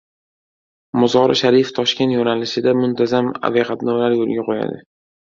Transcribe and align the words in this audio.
Mozori 1.01 1.35
Sharif– 1.41 1.71
Toshkent 1.79 2.13
yo‘nalishida 2.15 2.73
muntazam 2.79 3.29
aviaqatnovlar 3.51 4.17
yo‘lga 4.21 4.47
qo‘yiladi 4.49 4.81